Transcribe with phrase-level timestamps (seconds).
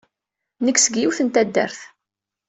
[0.65, 1.79] Nekk seg yiwet n taddart.